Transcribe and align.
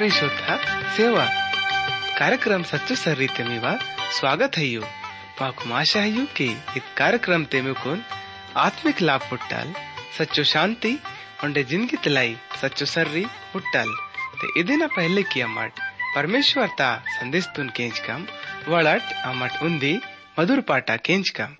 प्रिय 0.00 0.10
श्रोता 0.10 0.56
सेवा। 0.96 1.24
कार्यक्रम 2.18 2.62
सच्चो 2.62 2.94
सर्रीते 2.94 3.44
मीवा 3.44 3.72
स्वागत 4.18 4.56
है 4.58 4.64
यू। 4.64 4.80
पाकुम 5.40 5.72
आशा 5.72 6.00
है 6.00 6.10
यू 6.10 6.24
कि 6.36 6.46
इत 6.76 6.84
कार्यक्रम 6.98 7.44
ते 7.44 7.60
मुकुन 7.62 8.02
आत्मिक 8.56 9.02
लाभ 9.02 9.28
पुट्टाल, 9.30 9.74
सच्चो 10.18 10.44
शांति, 10.44 10.96
उंडे 11.44 11.64
ज़िंदगी 11.64 11.96
तलाई, 12.04 12.36
सच्चो 12.62 12.86
सर्री 12.86 13.26
पुट्टाल। 13.52 13.94
ते 14.40 14.60
इदिना 14.60 14.86
पहले 14.96 15.22
की 15.22 15.40
अमट 15.40 15.80
परमेश्वर 16.16 16.68
ता 16.78 16.92
संदेश 17.10 17.48
तुन 17.56 17.68
केंच 17.68 17.98
कम 18.08 18.26
वड़ट 18.68 19.12
अमट 19.24 19.62
उंदी 19.62 19.98
मधुर 20.38 20.60
पाटा 20.70 20.96
केंच 20.96 21.28
कम। 21.30 21.56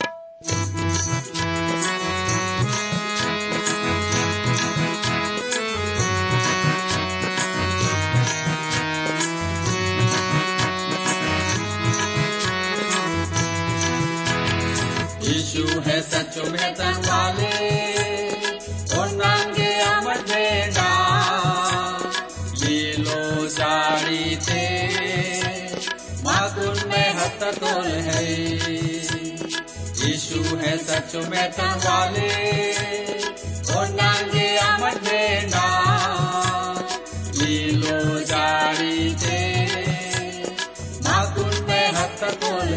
यीशु 15.51 15.81
है 15.83 16.01
सच 16.03 16.37
में 16.47 16.75
तन 16.75 16.99
वाले 17.07 17.55
और 18.99 19.09
नांगे 19.13 19.71
अमर 19.83 20.21
बेड़ा 20.29 20.91
ये 22.63 22.93
लो 22.99 23.49
साड़ी 23.49 24.37
थे 24.47 24.67
माकुन 26.23 26.79
में 26.91 27.09
हत 27.19 27.43
तोल 27.59 27.91
है। 28.07 28.23
यीशु 30.03 30.57
है 30.63 30.77
सच 30.87 31.17
में 31.31 31.47
तन 31.59 31.75
वाले 31.87 32.31
और 33.75 33.89
नांगे 33.99 34.49
अमर 34.69 34.99
बेड़ा 35.09 35.67
ये 37.43 37.71
लो 37.83 37.99
साड़ी 38.27 39.15
थे 39.25 39.43
माकुन 41.01 41.65
में 41.69 41.87
हत 41.99 42.25
तोल 42.45 42.70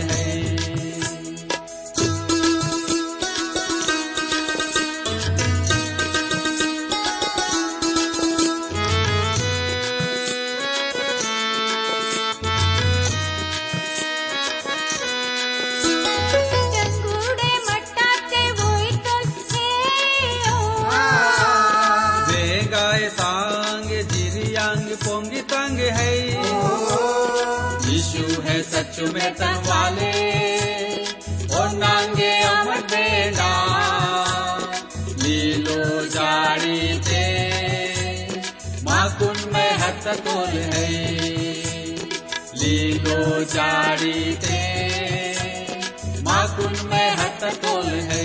लीलो 36.03 36.11
जाड़ी 36.11 36.99
थे 36.99 37.25
माकुन 38.83 39.37
में 39.53 39.71
हत 39.77 40.07
तोल 40.25 40.55
है। 40.73 40.89
लीलो 42.55 43.43
जाड़ी 43.43 44.35
थे 44.43 44.63
माकुन 46.21 46.75
में 46.89 47.09
हत 47.11 47.43
तोल 47.63 47.87
है। 48.09 48.22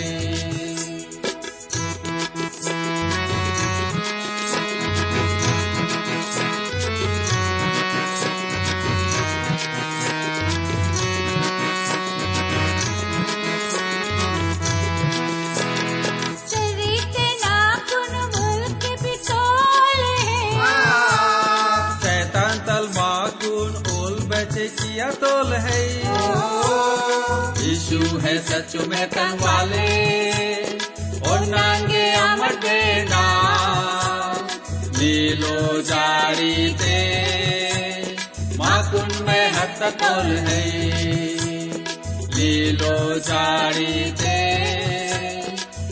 सच 28.69 28.77
तन 29.15 29.39
वाले 29.41 29.93
और 31.31 31.47
नांगे 31.47 32.13
अमर 32.13 32.55
देना। 32.55 33.23
लीलो 34.99 35.83
जारी 35.83 36.75
ते 36.75 36.99
माकुन 38.57 39.27
में 39.27 39.53
हथ 39.53 39.83
तोल 39.93 40.37
है। 40.37 40.67
लीलो 42.35 43.19
जारी 43.19 44.11
ते 44.11 44.37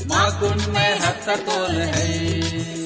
माकुन 0.06 0.64
में 0.68 0.98
हथ 0.98 1.36
तोल 1.36 1.80
है। 1.80 2.85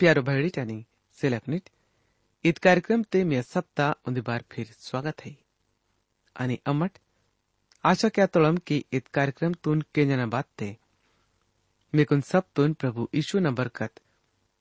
प्यारो 0.00 0.20
भैडी 0.22 0.48
टानी 0.48 0.74
सिलेक्निट 1.18 1.68
इत 2.44 2.58
कार्यक्रम 2.58 3.02
ते 3.12 3.22
मी 3.24 3.40
सप्ताह 3.44 4.08
उंदी 4.08 4.20
बार 4.20 4.42
फिर 4.50 4.66
स्वागत 4.80 5.24
है। 5.24 5.34
आणि 6.36 6.58
अमट, 6.66 6.90
आशा 7.84 8.08
क्या 8.08 8.26
तोळम 8.26 8.56
की 8.66 8.76
इत 8.92 9.08
कार्यक्रम 9.08 9.52
तून 9.64 9.80
केंजना 9.94 10.26
बात 10.26 10.46
ते। 10.58 10.68
मेकुन 11.92 12.20
सब 12.20 12.44
तून 12.56 12.72
प्रभु 12.74 13.08
यीशु 13.14 13.38
न 13.38 13.54
बरकत 13.54 14.00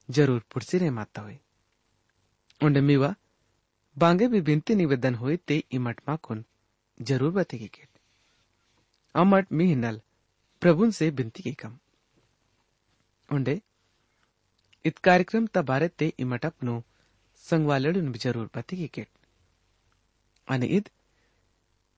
ज़रूर 0.10 0.42
पुढसी 0.52 0.78
रे 0.78 0.90
माता 0.92 1.22
हुई 1.22 1.38
उंडे 2.62 2.82
मीवा, 2.82 3.14
बांगे 3.98 4.28
भी 4.28 4.42
बिनती 4.42 4.76
निवेदन 4.76 5.16
हुई 5.16 5.38
ते 5.38 5.62
इमट 5.72 6.02
माकुन 6.08 6.44
ज़रूर 7.02 7.32
बतेगी 7.34 7.68
केट। 7.70 7.90
अमट 9.16 9.54
मी 9.54 9.68
हिनल 9.68 10.02
प्रभुन 10.62 10.92
से 10.92 11.12
बिनती 11.14 11.44
की 11.44 11.54
कम। 11.56 11.78
उंडे 13.30 13.60
इत 14.88 14.98
कार्यक्रम 15.04 15.46
तबारे 15.56 15.88
ते 16.00 16.12
इमट 16.20 16.46
अपनो 16.46 16.82
संगवालडून 17.44 18.12
ज़रूर 18.24 18.48
बतेगी 18.56 18.88
केट। 18.94 19.08
आणि 20.48 20.68
id 20.78 20.90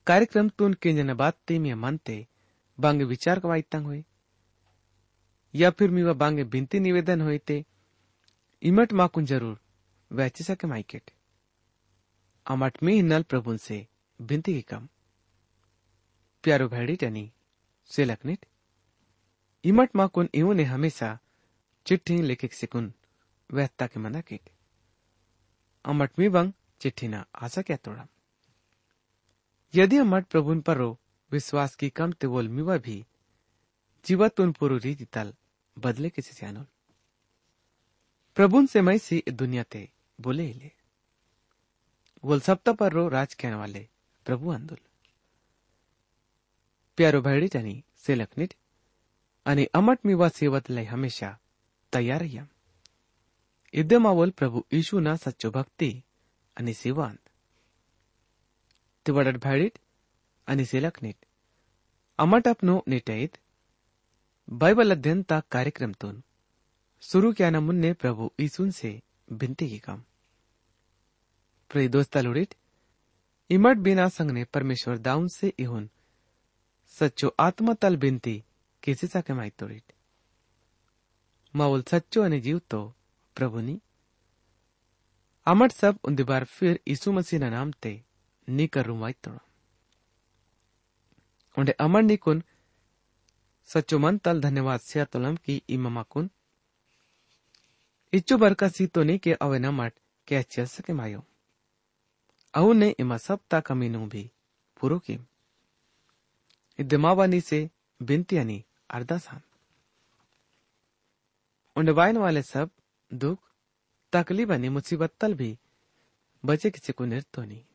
कार्यक्रम 0.06 0.48
तून 0.58 0.74
केंजन 0.82 1.12
बात 1.16 1.32
ते 1.48 1.58
मी 1.58 1.74
मानते 1.76 2.16
बांगे 2.78 3.04
विचार 3.04 3.38
कवाईतांग 3.38 3.86
होई। 3.86 4.02
या 5.54 5.70
फिर 5.78 5.90
मीवा 5.90 6.12
बांगे 6.14 6.44
बिनती 6.46 6.78
निवेदन 6.78 7.20
होई 7.20 7.38
ते 7.48 7.62
इमट 8.62 8.92
माकुन 8.92 9.24
ज़रूर 9.26 9.56
वैचे 10.10 10.44
सके 10.44 10.66
माइकेट 10.66 11.10
अमट 12.46 12.82
मी 12.82 12.94
हिन्नल 12.94 13.22
प्रभुन 13.30 13.56
से 13.58 13.86
बिनती 14.20 14.54
की 14.54 14.62
कम। 14.68 14.86
प्यारो 16.44 16.68
भैडी 16.68 16.96
टनी 16.96 17.30
से 17.90 18.04
लखनिट 18.04 18.46
इमट 19.64 19.96
माकुन 19.96 20.28
इवो 20.34 20.52
ने 20.52 20.64
हमेशा 20.64 21.18
चिट्ठी 21.90 22.22
लिखे 22.22 22.48
सिकुन 22.52 22.92
वहता 23.50 23.86
के 23.86 24.00
मना 24.00 24.20
किट 24.20 24.50
अमट 25.84 26.10
मी 26.18 26.28
बंग, 26.28 26.52
चिट्ठी 26.80 27.08
ना 27.08 27.26
आशा 27.42 27.62
क्या 27.62 27.76
तोड़ा? 27.76 28.06
यदि 29.74 29.96
अमट 29.96 30.26
प्रभुन 30.26 30.60
पर, 30.60 30.78
विश्वास 31.30 31.74
की 31.76 31.90
कम 31.90 32.12
ते 32.12 32.26
वोल 32.26 32.48
मिवा 32.48 32.76
भी 32.76 33.06
जीवतुन 34.04 34.52
पुरु 34.52 34.78
रीति 34.78 35.04
तल 35.04 35.34
बदले 35.78 36.10
किसी 36.10 36.32
से 36.32 36.52
प्रभुन 38.34 38.66
से 38.66 38.80
मैं 38.80 38.98
सी 38.98 39.22
दुनिया 39.28 39.62
ते 39.62 39.90
बोले 40.20 40.46
हिले 40.46 40.72
वोल 42.24 42.40
सप्ता 42.40 42.72
पर 42.72 42.92
रो 42.92 43.08
राज 43.08 43.34
कहने 43.34 43.54
वाले, 43.54 43.88
प्रभु 44.24 44.50
अंदुल 44.50 44.78
प्यारो 46.96 47.22
भैडी 47.22 47.48
टनी 47.48 47.84
से 47.96 48.14
लखनिट 48.14 48.54
आणि 49.46 49.64
अमट 49.64 49.98
मिवा 50.06 50.28
सेवत 50.28 50.70
लय 50.70 50.84
हमेशा 50.84 51.38
तयार 51.93 52.23
यम 52.27 52.47
इद्यमावल 53.73 54.31
प्रभु 54.31 54.59
ઈશુના 54.71 55.13
સચ્ચો 55.23 55.49
ભક્તિ 55.51 55.89
અને 56.57 56.73
સેવાંત 56.73 57.21
તે 59.05 59.09
વડટ 59.15 59.39
ભાડીટ 59.39 59.75
आणि 60.47 60.65
सेलक 60.65 61.01
नीट 61.01 61.17
अमट 62.19 62.47
आपनो 62.47 62.75
नेटईत 62.87 63.37
बाइबल 64.47 64.91
अध्ययनता 64.91 65.39
कार्यक्रमतून 65.51 66.19
सुरू 67.03 67.31
केल्यानं 67.31 67.65
मुन्ने 67.65 67.91
प्रभू 68.01 68.27
यीशून 68.39 68.69
से 68.71 68.91
बिनती 69.39 69.67
की 69.69 69.77
काम 69.79 69.99
प्रिय 71.71 71.87
दोस्ता 71.87 72.21
लोडीट 72.21 72.53
इमट 73.49 73.77
बिना 73.87 74.07
संघने 74.09 74.43
परमेश्वर 74.53 74.97
दाऊन 75.07 75.27
से 75.29 75.53
इहुन 75.59 75.89
सच्चो 76.93 77.33
आत्मा 77.39 77.73
तल 77.81 77.95
बिनती 77.97 78.37
कैसे 78.83 79.07
साके 79.07 79.33
माहित 79.33 79.53
तोडीट 79.59 79.93
माउल 81.54 81.82
सच्चो 81.90 82.22
आणि 82.22 82.40
जीवतो 82.40 82.80
प्रभुनी 83.36 83.76
अमट 85.46 85.72
सब 85.72 85.98
उन 86.04 86.16
बार 86.24 86.44
फिर 86.44 86.78
यीशु 86.88 87.12
मसीह 87.12 87.40
ना 87.40 87.48
नाम 87.50 87.70
ते 87.82 87.92
नी 88.48 88.66
करूँ 88.66 88.98
माहित 88.98 89.16
तोड़ो 89.24 89.38
उंडे 91.56 91.72
अमर 91.80 92.02
निकुन 92.02 92.42
सच्चो 93.68 93.98
मन 93.98 94.18
तल 94.18 94.40
धन्यवाद 94.40 94.80
सिया 94.80 95.04
तोलम 95.04 95.36
की 95.36 95.62
इमामा 95.68 96.02
कुन। 96.02 96.30
इच्चो 98.12 98.38
बरका 98.38 98.68
सी 98.68 98.86
तो 98.86 99.02
नहीं 99.02 99.18
के 99.18 99.32
अवे 99.34 99.58
नमट 99.58 99.92
के 100.28 100.36
अच्छे 100.36 100.66
सके 100.66 100.92
मायो। 100.92 101.22
अहु 102.54 102.72
ने 102.72 102.88
इमा 103.00 103.16
सब 103.16 103.38
ता 103.50 103.60
कमीनू 103.60 104.06
भी 104.06 104.30
पूरो 104.80 104.98
की। 104.98 105.18
इदमावानी 106.78 107.40
से 107.40 107.58
बिनती 108.00 108.36
अनि 108.36 108.64
अरदासान। 108.90 109.40
उंडवाइन 111.76 112.16
वाले 112.16 112.42
सब 112.42 112.70
दुख, 113.14 113.38
तकलीफ़ 114.12 114.52
ने 114.52 114.68
मुसीबत 114.68 115.12
तल 115.20 115.34
भी 115.34 115.58
बचे 116.44 116.70
किसी 116.70 116.92
को 116.92 117.04
निर्तोनी 117.04 117.66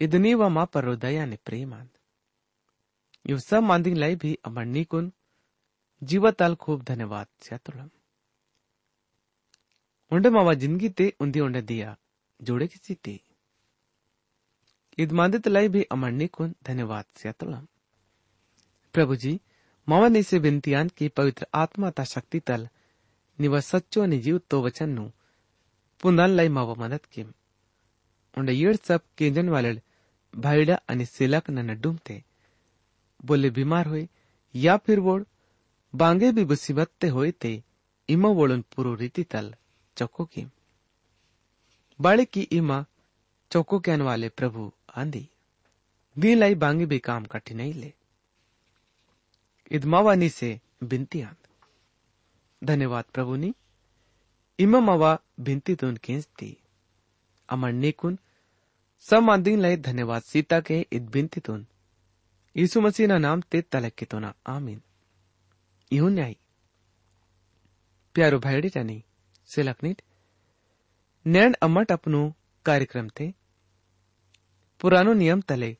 इदनी 0.00 0.34
व 0.34 0.48
मा 0.48 0.64
पर 0.64 0.84
हृदयाने 0.84 1.36
प्रेमान। 1.36 1.88
यु 3.30 3.38
सब 3.38 3.62
मांदिंग 3.62 3.96
लाई 3.96 4.16
भी 4.16 4.38
अमरनी 4.44 4.84
कुन 4.84 5.12
जीवताल 6.02 6.54
खूब 6.54 6.82
धन्यवाद, 6.82 7.26
स्यातुलम। 7.40 7.90
उंडे 10.12 10.30
मावा 10.30 10.54
ज़िंदगी 10.54 10.88
ते 10.88 11.14
उन्दी 11.20 11.40
उंडे 11.40 11.62
दिया, 11.62 11.96
जोड़े 12.42 12.66
किसी 12.66 12.94
ते। 12.94 13.20
इद 14.98 15.12
मांदित 15.12 15.48
लाई 15.48 15.68
भी 15.68 15.82
अमर 15.82 16.10
निकुन, 16.10 16.54
धन्यवाद, 16.62 17.04
स्यातुलम। 17.16 17.66
प्रभु 18.94 19.16
जी 19.16 19.40
मावा 19.88 20.22
से 20.22 20.38
विनतियान 20.38 20.90
की 20.96 21.08
पवित्र 21.08 21.46
आत्मा 21.54 21.90
ता 21.90 22.04
शक्ति 22.04 22.40
तल 22.40 22.68
निव 23.38 23.60
सच्चो 23.60 24.06
नि 24.06 24.18
जीव 24.18 24.40
तो 24.50 24.62
वचन 24.62 24.90
नु 24.90 25.10
पुनल 26.00 26.30
लाई 26.30 26.48
मावा 26.48 26.98
किम 27.12 27.32
न 28.34 29.80
बोले 33.24 33.50
बीमार 33.50 33.86
हुए 33.86 34.08
या 34.54 34.76
फिर 34.76 35.00
वोड़ 35.00 35.22
बांगे 35.94 36.32
भी 36.32 36.44
मुसीबत 36.44 36.90
ते 37.00 37.08
होए 37.08 37.32
ते 37.40 37.62
इमा 38.08 38.28
वोड़न 38.28 38.64
पुरो 38.76 38.94
रीति 38.94 39.24
तल 39.24 39.54
चौको 39.96 40.24
की 40.24 40.46
बाड़े 42.00 42.24
की 42.24 42.48
इमा 42.52 42.84
चौको 43.50 43.78
कहन 43.78 44.02
वाले 44.02 44.28
प्रभु 44.28 44.72
आंधी 44.96 45.28
दी 46.16 46.34
लाई 46.34 46.54
बांगे 46.54 46.86
भी 46.86 46.98
काम 46.98 47.24
कठिनाई 47.24 47.72
ले 47.72 47.92
इदमावानी 49.70 50.28
से 50.28 50.60
बिनती 50.82 51.20
आंद 51.20 51.36
धन्यवाद 52.64 53.04
प्रभु 53.04 53.36
नी। 53.36 53.54
इममावा 54.58 55.18
बिनती 55.40 55.74
तो 55.74 55.86
तुन 55.86 55.96
केंसती 55.96 56.56
अमर 57.48 57.72
निकुन 57.72 58.18
समादिन 59.00 59.60
लय 59.60 59.76
धन्यवाद 59.76 60.22
सीता 60.22 60.60
के 60.60 60.86
इत 60.92 61.02
बिनती 61.02 61.40
तो 61.40 61.52
तुन 61.52 61.66
यीशु 62.56 62.80
मसीह 62.80 63.06
ना 63.06 63.18
नाम 63.18 63.40
ते 63.40 63.62
तलक 63.62 63.94
के 63.94 64.06
तोना 64.06 64.34
आमीन। 64.46 64.82
यूँ 65.92 66.10
न्याय। 66.10 66.36
प्यारो 68.14 68.38
भाईड़े 68.38 68.68
जानी 68.68 69.04
सिलकनीट 69.46 70.02
नैन 71.26 71.54
अमट 71.62 71.92
अपनो 71.92 72.34
कार्यक्रम 72.64 73.08
थे। 73.08 73.32
पुरानो 74.80 75.12
नियम 75.12 75.40
तले। 75.40 75.76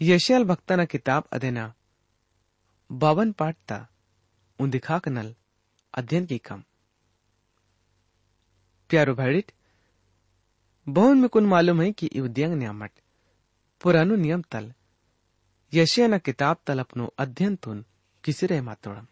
यशियाल 0.00 0.44
भक्ता 0.44 0.76
ना 0.76 0.84
किताब 0.84 1.28
अधेना। 1.32 1.74
बावन 2.92 3.32
पाठ 3.32 3.56
ता 3.68 3.88
उन्दिखाक 4.58 5.08
नल, 5.08 5.34
अध्ययन 5.94 6.26
की 6.26 6.38
कम। 6.38 6.62
प्यारो 8.90 9.14
भाड़ित 9.14 9.52
बहुन 10.88 11.20
में 11.20 11.28
कुन 11.28 11.46
मालूम 11.46 11.82
है 11.82 11.92
कि 11.92 12.10
युद्धियंग 12.16 12.54
नियामट, 12.54 12.90
पुरानो 13.80 14.16
नियम 14.16 14.42
तल, 14.42 14.72
यशिया 15.74 16.06
न 16.06 16.18
किताब 16.18 16.56
तल 16.66 16.78
अपनो 16.78 17.14
अध्ययन 17.18 17.56
तुन 17.56 17.84
किसी 18.24 18.46
रहे 18.46 18.60
मातोड़म। 18.60 19.06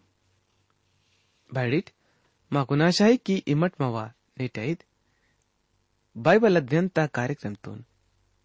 भाड़ित 1.55 1.91
माकुनाशाही 2.53 3.17
की 3.17 3.37
इमट 3.37 3.73
मवा 3.81 4.13
नेटाइद 4.41 4.83
बाइबल 6.17 6.57
अध्ययन 6.57 6.89
ता 6.89 7.07
कार्यक्रम 7.07 7.55
तुन, 7.55 7.85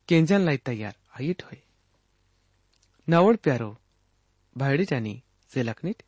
केंजन 0.08 0.42
लाई 0.42 0.58
तैयार 0.58 0.96
आईट 1.20 1.44
होए 1.44 1.62
नावड़ 3.10 3.36
प्यारो 3.36 3.78
भाड़ित 4.58 4.92
यानी 4.92 5.22
से 5.56 5.64
लखनिट। 5.64 6.04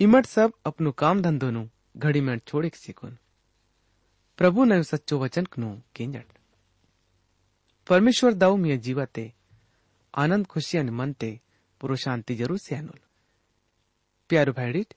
इमट 0.00 0.26
सब 0.26 0.52
अपनु 0.66 0.92
काम 0.96 1.22
धंधो 1.22 1.50
नु 1.50 1.68
घड़ी 1.96 2.20
में 2.20 2.36
छोड़े 2.40 2.70
सीखुन 2.76 3.16
प्रभु 4.38 4.64
ने 4.64 4.82
सच्चो 4.84 5.18
वचन 5.18 5.44
कनु 5.46 5.70
केंजन 5.96 6.24
परमेश्वर 7.86 8.34
दाऊ 8.34 8.56
मिया 8.56 8.76
जीवाते, 8.78 9.32
आनंद 10.14 10.46
खुशी 10.46 10.78
आणि 10.78 10.90
मनते 10.92 11.30
पुरो 11.80 11.96
शांति 11.96 12.34
ज़रूर 12.34 12.58
से 12.58 12.74
अनुल 12.74 13.00
प्यारो 14.30 14.52
भाईडिट 14.52 14.94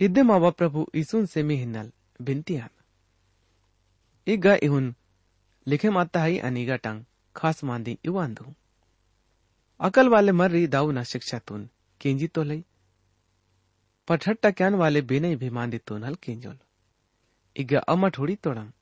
इद्दे 0.00 0.22
मावा 0.22 0.50
प्रभु 0.52 0.86
ईसुन 0.94 1.26
से 1.26 1.42
मी 1.42 1.56
हिन्नल 1.56 1.90
बिनती 2.20 2.56
आन। 2.56 2.70
इगा 4.26 4.54
इहुन 4.62 4.94
लिखे 5.66 5.90
माता 5.90 6.20
हाई 6.20 6.38
अनिगा 6.40 6.76
टांग 6.76 7.02
खास 7.36 7.64
मांदी 7.64 7.98
इवांदू 8.04 8.44
अकल 9.80 10.08
वाले 10.08 10.32
मर्री 10.32 10.66
दाऊ 10.66 10.90
ना 10.90 11.02
शिक्षा 11.02 11.38
तुन, 11.38 11.68
केंजी 12.00 12.26
तो 12.26 12.42
लई। 12.42 12.64
पठट्टा 14.08 14.50
क्यान 14.50 14.74
वाले 14.74 15.00
बिने 15.02 15.36
भी 15.36 15.50
मांदी 15.50 15.78
तुन, 15.78 16.04
हल 16.04 16.14
केंजोल। 16.14 16.58
इगा 17.56 17.78
अमा 17.78 18.08
ठोड़ी 18.08 18.36
तोड़म 18.36 18.72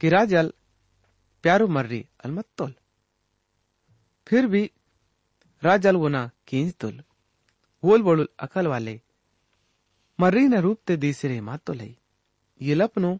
किराजल 0.00 0.52
प्यारो 1.44 1.66
मर्री 1.68 2.06
अलमत 2.24 2.46
तोल। 2.58 2.74
फिर 4.26 4.46
भी 4.46 4.70
राजल 5.62 5.96
वोना 5.96 6.30
कींजतुल 6.46 7.02
वोल 7.84 8.02
बोलुल 8.02 8.28
अकल 8.38 8.66
वाले 8.66 9.00
मर्री 10.18 10.48
न 10.48 10.54
रूप 10.54 10.78
ते 10.86 10.96
दीसरे 10.96 11.38
ये 12.60 12.74
लपनो 12.74 13.18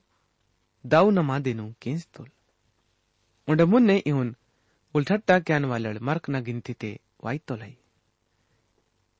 दाऊ 0.86 1.10
न 1.10 1.18
मादिनु 1.18 1.72
कींजतुल 1.82 2.28
उंड 3.48 3.62
मुन्ने 3.62 3.96
इहुन 4.06 4.36
उल्टा 4.94 5.38
कैन 5.48 5.64
वाल 5.64 5.86
मरक 6.08 6.30
न 6.30 6.42
गिनती 6.44 6.72
ते 6.80 6.90
वाई 7.24 7.38
तो 7.48 7.54
लाई 7.56 7.76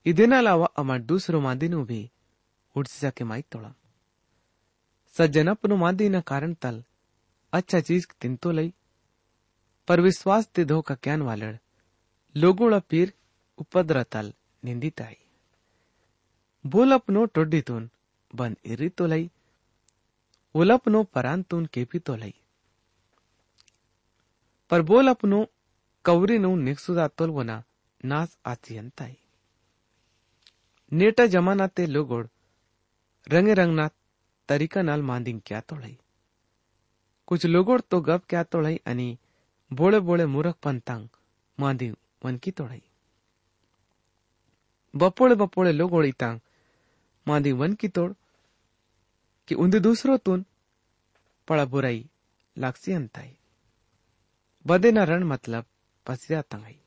इदे 0.07 0.27
अलावा 0.37 0.67
अमर 0.81 1.01
दूसरो 1.11 1.41
मादी 1.41 1.69
नु 1.69 1.85
भी 1.85 2.03
ಅಮ 2.77 2.83
ದೂಸರು 2.87 3.25
माई 3.31 3.43
तोड़ा 3.53 3.71
सज्जन 5.17 5.49
ಮಾಯ್ತೊಳ. 5.49 5.79
मादी 5.83 6.07
न 6.09 6.21
कारण 6.31 6.53
तल 6.63 6.83
अच्छा 7.53 7.81
चीज़ 7.89 8.07
तिंतो 8.21 8.51
लई 8.51 8.73
पर 9.89 10.01
विश्वास 10.01 10.49
ते 10.55 10.65
धो 10.65 10.75
धोखा 10.75 10.95
क्यान 11.05 11.23
वालड़ 11.23 11.55
लोगोड़ा 12.35 12.79
पीर 12.91 13.13
उपद्र 13.59 14.03
तल 14.15 14.33
निंदित 14.63 15.01
आई 15.03 15.17
बोल 16.65 16.93
अपनो 16.93 17.25
टोडी 17.35 17.61
तुन 17.69 17.89
बन 18.31 18.57
इरी 18.73 18.89
तो 18.99 19.07
लई 19.07 19.31
उलपनो 20.55 21.03
परान 21.15 21.43
तुन 21.51 21.67
केपी 21.75 21.99
तो 22.09 22.17
लई 22.17 22.35
पर 24.71 24.83
बोल 24.91 25.09
अपनो 25.09 25.41
निक्सुदातोल 26.07 27.31
वना 27.31 27.63
नास 28.05 28.37
आचियंताई। 28.47 29.17
नेटा 30.93 31.27
जमानाते 31.27 31.87
लोगोड 31.87 32.29
रंगे 33.27 33.55
रंगना 33.55 33.89
तरीका 34.49 34.83
नाल 34.83 35.03
मांदिंग 35.03 35.41
क्या 35.47 35.61
तोड़ई 35.61 35.97
कुछ 37.27 37.47
लोगोड 37.47 37.83
तो 37.91 38.01
गप 38.01 38.25
क्या 38.29 38.43
तोड़ई 38.43 38.77
अनि 38.87 39.17
बोळे 39.71 40.01
बोळे 40.01 40.27
मूरख 40.27 40.57
पंतांग 40.63 41.07
मांदिंग 41.59 41.95
वनकी 42.25 42.51
तोड़ई 42.51 42.81
बपोळे 44.95 45.35
बपोळे 45.35 45.77
लोगोड 45.77 46.05
इतांग 46.05 46.39
मांदिंग 47.27 47.59
वनकी 47.61 47.89
तोड़ 47.89 48.13
कि 49.49 49.55
उंदे 49.55 49.79
दूसरो 49.81 50.17
तुन 50.17 50.45
पड़ा 51.49 51.65
बुराई 51.65 52.05
लागसी 52.57 52.93
अंताई 52.93 53.31
बदे 54.67 54.91
न 54.91 54.99
रण 54.99 55.23
मतलब 55.23 55.65
पसीदा 56.07 56.41
तंगई 56.53 56.79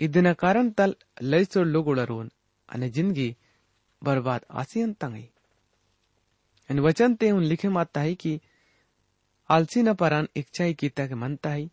इदिन 0.00 0.32
कारण 0.34 0.70
तल 0.78 0.94
लैसो 1.32 1.64
લઈસોડ 1.64 2.30
अने 2.68 2.88
ज़िंदगी 2.90 3.28
बर्बाद 4.02 4.44
आसियन 4.60 4.92
तंगई 5.02 5.28
इन 6.70 6.80
वचन 6.80 7.14
ते 7.14 7.30
उन 7.30 7.42
लिखे 7.44 7.68
माता 7.68 8.00
है 8.00 8.14
कि 8.14 8.32
आलसी 9.50 9.82
न 9.82 9.94
परान 9.94 10.28
इच्छाई 10.36 10.74
कीता 10.80 11.06
के 11.06 11.14
मनता 11.14 11.50
है 11.50 11.68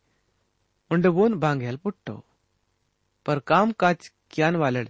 उंडबोन 0.91 1.39
बांगेल 1.39 1.77
पुट्टो 1.83 2.15
पर 3.25 3.39
काम 3.51 3.71
काज 3.79 4.11
क्यान 4.31 4.55
वालड 4.55 4.89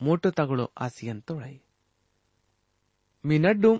मोटो 0.00 0.30
तगड़ो 0.38 0.70
आसियन 0.86 1.20
तोड़ाई 1.28 1.60
मिनडुम 3.24 3.78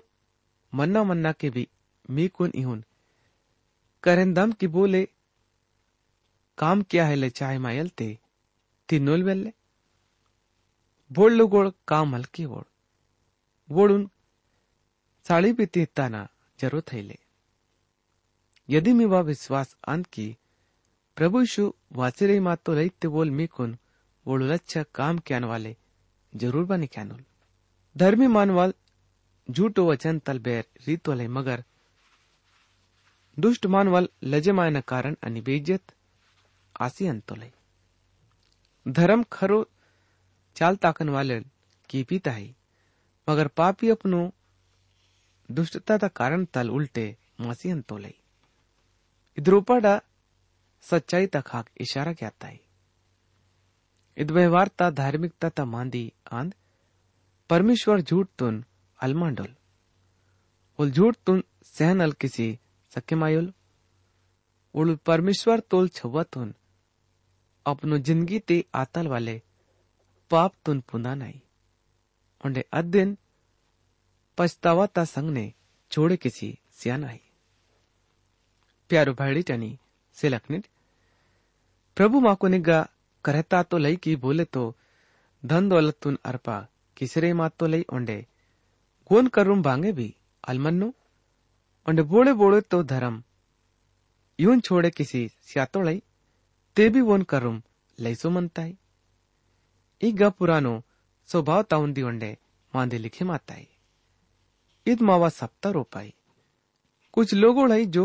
मन्ना 0.73 1.03
मन्ना 1.03 1.31
के 1.41 1.49
भी 1.49 1.67
मी 2.09 2.27
कुन 2.37 2.51
इहुन 2.55 2.83
करेंदम 4.03 4.51
की 4.59 4.67
बोले 4.77 5.07
काम 6.58 6.82
क्या 6.90 7.06
है 7.06 7.16
ले 7.16 7.30
चाहे 7.38 7.58
मायल 7.66 7.88
ते 8.00 8.08
ತಿನ್ನೋಲ್ 8.88 9.22
ಬೆಲ್ಲೆ 9.26 9.50
ಬೋಳ್ಳುಗೋಳ್ 11.10 11.70
ಕಾಮ್ 11.90 12.10
ಹಲ್ಕಿ 12.16 12.44
ಓಳ್ 12.56 12.68
ಓಳುನ್ 13.68 14.06
साड़ी 15.26 15.50
भी 15.58 15.64
तीताना 15.74 16.20
जरो 16.58 16.80
थैले 16.90 17.16
यदि 18.68 18.92
मी 18.98 19.04
वा 19.12 19.20
विश्वास 19.28 19.68
आन 19.92 20.00
की 20.14 20.24
प्रभु 21.16 21.40
यीशु 21.42 21.64
वाचिरे 21.98 22.38
मातो 22.46 22.72
लैत्य 22.78 23.08
बोल 23.14 23.30
मी 23.38 23.46
कुन 23.56 23.70
ओळुलच्छ 24.26 24.72
काम 24.98 25.18
क्यान 25.28 25.44
वाले 25.50 25.72
जरूर 26.32 26.64
बनी 26.72 26.88
क्यानुल 26.94 27.22
धर्मी 27.96 28.28
मानवाल 28.36 28.72
झूठो 29.48 29.84
वचन 29.90 30.18
तल 30.26 30.38
बेर 30.48 30.64
रीत 30.86 31.08
वाले 31.08 31.26
मगर 31.36 31.60
दुष्ट 33.36 33.66
मानवाल 33.76 34.06
लजमायन 34.32 34.80
कारण 34.92 35.14
आणि 35.22 35.40
बेइज्जत 35.48 35.84
आसी 36.81 37.07
अंतोलय 37.07 37.51
धर्म 38.87 39.23
खरो 39.23 39.69
चाल 40.55 40.75
ताकन 40.75 41.09
वाले 41.09 41.39
की 41.89 42.03
पीता 42.03 42.31
है। 42.31 42.55
मगर 43.29 43.47
पापी 43.47 43.89
अपनो 43.89 44.33
दुष्टता 45.51 45.97
का 45.97 46.07
कारण 46.07 46.45
तल 46.45 46.69
उल्टे 46.69 47.17
मासी 47.41 47.69
अंतोलय 47.69 48.13
इद्रोपाಡ 49.37 49.85
सच्चाई 50.81 51.27
तक 51.27 51.43
हाक 51.47 51.69
इशारा 51.77 52.13
कहता 52.13 52.47
है। 52.47 52.59
इद 54.17 54.31
व्यवहारता, 54.31 54.89
धार्मिकता 54.89 55.49
ता 55.49 55.65
मांदी 55.65 56.13
आंद, 56.31 56.53
परमेश्वर 57.49 58.01
झूठ 58.01 58.29
तुन 58.37 58.65
अलमांडोल। 58.99 59.55
उल 60.79 60.91
झूठ 60.91 61.15
तुन 61.25 61.43
सहन 61.63 61.99
अल 61.99 62.11
किसी 62.11 62.59
सक्यमायुल 62.95 63.53
उल 64.73 64.95
परमेश्वर 64.95 65.59
तोल 65.59 65.87
छवतुन 65.89 66.47
अपनो 66.47 66.66
ज़िंदगी 67.75 68.39
ते 68.39 68.65
आतल 68.75 69.07
वाले 69.07 69.41
पाप 70.31 70.53
तुन 70.65 70.79
पुंदा 70.81 71.15
नहीं 71.15 71.39
उंडे 72.45 72.65
अद्दिन 72.73 73.17
पछतावाता 74.37 75.03
संग 75.05 75.29
ने 75.29 75.53
छोड़े 75.91 76.17
किसी 76.17 76.57
सियाना 76.71 77.07
ही 77.07 77.19
प्यारो 78.89 79.13
भाड़ी 79.13 79.41
टनी 79.43 79.77
से 80.17 80.29
लखनिट 80.29 80.67
प्रभु 81.97 82.19
माँ 82.19 82.35
को 82.35 82.47
निगा 82.47 82.87
करता 83.25 83.63
तो 83.63 83.77
लई 83.77 83.95
की 83.95 84.15
बोले 84.15 84.45
तो 84.45 84.75
धन 85.45 85.69
दौलत 85.69 85.97
तुन 86.01 86.17
अर्पा 86.25 86.67
किसरे 86.97 87.33
मात 87.33 87.53
तो 87.59 87.67
लई 87.67 87.85
ओंडे 87.93 88.25
गोन 89.09 89.27
करूम 89.27 89.61
बांगे 89.63 89.91
भी 89.91 90.15
अलमन्नु। 90.43 90.91
ओंडे 91.85 92.01
बोले 92.03 92.33
बोले 92.33 92.61
तो 92.61 92.83
धर्म, 92.83 93.23
यूँ 94.39 94.59
छोड़े 94.59 94.89
किसी 94.89 95.27
सियातो 95.27 95.81
लई 95.81 96.01
ते 96.77 96.83
भी 96.83 96.89
તેબી 96.89 97.01
વોન 97.01 97.21
लैसो 97.97 98.29
લઈસો 98.29 98.29
ई 100.01 100.09
ग 100.19 100.27
पुरानो 100.37 100.73
स्वभाव 101.29 101.61
ताउन 101.71 101.93
दी 101.93 102.01
ઓંડે 102.09 102.29
मांदे 102.73 102.97
लिखे 102.97 103.23
माताई। 103.25 103.65
ईद 104.85 105.01
मावा 105.01 105.29
सप्ता 105.29 105.69
रोपाई। 105.69 106.13
कुछ 107.13 107.33
लोगो 107.33 107.65
लाई 107.65 107.85
जो 107.85 108.03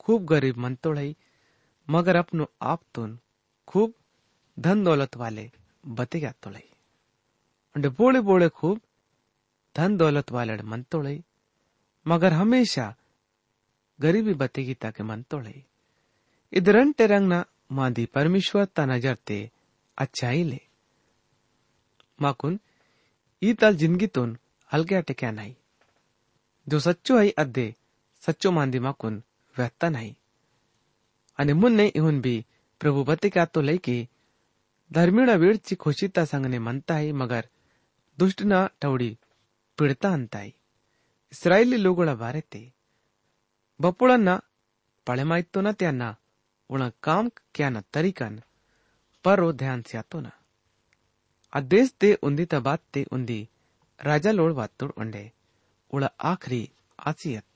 खूब 0.00 0.24
गरीब 0.24 0.56
मन 0.56 0.74
तो 0.74 0.92
लाई, 0.92 1.16
मगर 1.88 2.16
अपनो 2.16 2.46
आप 2.62 2.80
तुन 2.94 3.18
खूब 3.68 3.94
धन 4.56 4.84
दौलत 4.84 5.16
वाले 5.16 5.50
बते 5.98 6.20
गया 6.20 6.32
तो 6.42 6.50
लाई 6.50 7.88
बोले 7.98 8.20
बोले 8.20 8.48
खूब 8.48 8.80
धन 9.76 9.96
दौलत 9.96 10.32
वाले 10.32 10.56
मन 10.62 10.82
तो 10.82 11.00
लाई, 11.02 11.24
मगर 12.06 12.32
हमेशा 12.32 12.86
गरीबी 13.98 14.34
बतेगी 14.34 14.74
ताके 14.74 15.02
मन 15.02 15.22
तो 15.22 15.40
लाई 15.40 15.64
इधर 16.52 16.76
इधरन 16.76 16.92
टेरंगना 16.92 17.40
मादी 17.77 18.05
परमेश्वर 18.15 18.65
ता 18.75 18.83
नजरते 18.93 19.39
अच्छाई 19.97 20.41
ले 20.51 20.61
माकुन 22.19 22.53
ಈ 23.41 23.49
ತಲ್ 23.61 23.77
ಜಿಂದಗಿತೂನ್ 23.81 24.33
ಹಲ್ಗೆ 24.69 24.95
ಅಟಕ್ಯಾ 25.01 25.29
नाही 25.37 25.53
जो 26.67 26.77
सच्चो 26.85 27.13
आई 27.21 27.29
अद्दे 27.41 27.65
सच्चो 28.23 28.49
मांदी 28.55 28.79
माकुन 28.85 29.15
व्यक्ता 29.55 29.87
नाही 29.95 30.11
आणि 31.39 31.53
मुन्ने 31.61 31.85
इहुन 31.99 32.15
भी 32.25 32.35
प्रभु 32.81 32.99
बतिका 33.09 33.43
तो 33.53 33.61
लैकी 33.67 33.97
धर्मीण 34.91 35.29
वेळची 35.43 35.75
खुशीता 35.83 36.23
सांगणे 36.31 36.59
म्हणताय 36.65 37.11
मगर 37.21 37.43
दुष्टना 38.17 38.65
टवडी 38.81 39.11
पिडता 39.79 40.09
अंताय 40.13 40.49
इस्रायली 41.33 41.81
लोगोळा 41.83 42.15
बारेते 42.23 42.63
बपुळांना 43.79 44.35
पळे 45.07 45.23
माहितो 45.31 45.61
ना 45.61 45.71
त्यांना 46.69 46.85
उण 46.85 46.89
काम 47.03 47.27
क्याना 47.55 47.79
तरीकन 47.95 48.39
परो 49.25 49.51
ध्यान 49.61 49.81
स्यातो 49.89 50.19
ना 50.21 50.29
ಅದೇಸ್ 51.53 51.91
ತೆ 52.01 52.07
ಉಂದಿತ 52.27 52.53
ಬಾತ್ 52.65 52.81
ತೆ 52.93 53.01
ಉಂದಿ 53.15 53.37
ರಾಜಾ 53.99 54.31
ಲೋಡ್ 54.39 54.53
ವಾತ್ತೋಡ್ 54.57 54.93
ಉಂಡೆ 55.01 55.21
ಉಳ 55.91 56.03
ಆಖರಿ 56.31 56.63
ಆಸಿಯತ್ 57.09 57.51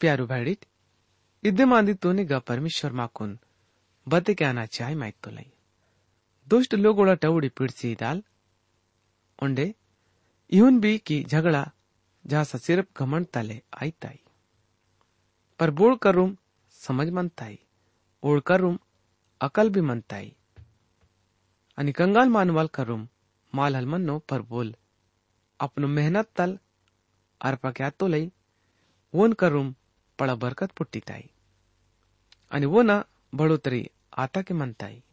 प्यारू 0.00 0.24
भाडीत 0.30 0.62
इद्दे 1.44 1.64
मांदी 1.70 1.92
तोने 2.02 2.22
गा 2.30 2.38
परमेश्वर 2.48 2.92
माकून 3.00 3.30
बते 4.06 4.32
के 4.38 4.44
आना 4.44 4.64
चाय 4.76 4.94
माइक 5.02 5.14
तो 5.24 5.30
लई 5.36 5.46
दुष्ट 6.48 6.74
लोग 6.84 6.98
उड़ा 7.02 7.14
टवड़ी 7.22 7.48
पिड़सी 7.58 7.90
दाल 8.02 8.18
उंडे 9.38 9.66
यून 10.52 10.80
भी 10.84 10.92
की 11.08 11.16
झगड़ा 11.32 11.62
जहां 12.24 12.44
सा 12.50 12.58
सिर्फ 12.66 13.02
घमंड 13.02 13.26
तले 13.36 13.58
आई 13.82 13.90
ताई 14.04 14.18
पर 15.60 15.70
बोल 15.80 15.96
करूम 16.06 16.36
समझ 16.79 17.09
मनताई 17.09 17.57
ओढ़ 18.23 18.39
करूम 18.39 18.77
अकल 19.41 19.69
भी 19.69 19.81
मनताई। 19.81 20.35
आणि 21.77 21.91
कंगाल 21.91 22.29
मानवाल 22.29 22.67
करूम 22.67 23.07
माल 23.53 23.75
पर 24.29 24.41
बोल, 24.41 24.75
अपनो 25.59 25.87
मेहनत 25.87 26.29
तल 26.35 26.57
अर्पा 27.41 27.71
क्या 27.71 27.89
तो 27.89 28.07
लई, 28.07 28.31
वोन 29.13 29.33
करूम 29.33 29.73
पड़ा 30.19 30.35
बरकत 30.35 30.71
पुट्टीताई। 30.71 31.29
आणि 32.51 32.65
वो 32.65 32.81
ना 32.81 33.01
बढोतरी 33.33 33.83
आता 34.17 34.41
के 34.41 34.53
म्हणताई 34.53 35.03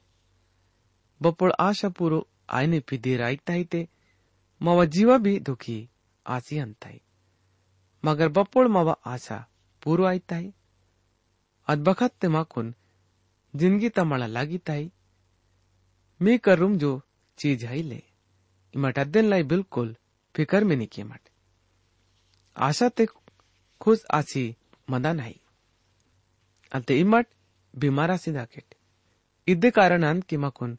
बपोळ 1.20 1.52
आशा 1.58 1.88
पुरो 1.88 2.20
आयने 2.49 2.80
पिदीर 2.80 3.23
ऐकताई 3.23 3.64
ते, 3.64 3.88
मावा 4.61 4.85
जीवा 4.85 5.16
भी 5.18 5.38
दुखी 5.40 5.78
आसी 6.26 6.58
अंताई 6.58 7.00
मगर 8.04 8.28
बपोळ 8.28 8.66
मावा 8.66 8.94
आशा 9.04 9.38
पूरो 9.82 10.08
ऐताई 10.08 10.50
अदबखत 11.68 12.12
ते 12.20 12.28
माकुन 12.28 12.75
ज़िंदगी 13.54 13.88
तमळा 13.96 14.26
लागिताई 14.26 14.90
मी 16.20 16.37
करूम 16.38 16.76
जो 16.78 16.90
चीज़ 17.38 17.64
है 17.66 17.80
ले। 17.82 18.02
इमट 18.75 18.99
अद्दन 18.99 19.25
लाई 19.25 19.42
बिल्कुल 19.42 19.94
फिकर 20.35 20.64
में 20.64 20.76
नहीं 20.76 21.04
मट। 21.04 21.20
आशा 22.56 22.88
ते 22.88 23.06
खुश 23.80 24.04
आसी 24.14 24.44
मदा 24.90 25.12
नहीं। 25.12 25.35
अते 26.73 26.99
इमट 27.00 27.26
बीमारा 27.75 28.16
सी 28.16 28.32
दाकेट 28.32 28.75
इद्दे 29.49 29.70
कारणान 29.70 30.20
की 30.20 30.37
मकुन 30.37 30.78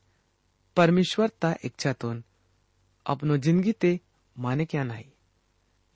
परमेश्वर 0.78 1.30
ता 1.42 1.56
इच्छातून 1.66 2.24
अपनो 3.06 3.38
ज़िंदगी 3.38 3.72
ते 3.74 4.00
माने 4.36 4.66
क्या 4.66 4.84
नहीं। 4.84 5.10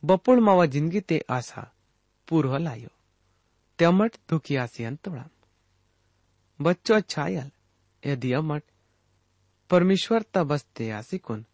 बपोळ 0.04 0.40
मावा 0.40 0.66
ज़िंदगी 0.68 1.00
ते 1.02 1.26
आशा 1.30 1.72
पूर्व 2.28 2.58
लायो। 2.58 2.90
ते 3.82 3.86
अमट 3.86 4.16
दुखी 4.30 4.56
आसी 4.56 4.84
अंतोड़ा 4.84 5.30
बच्चो 6.62 7.22
आयल 7.22 7.52
यदि 8.06 8.34
अमट 8.34 8.64
परमेश्वर 9.70 10.22
ता 10.22 10.44
बसते 10.44 10.92
आसिकून 10.92 11.46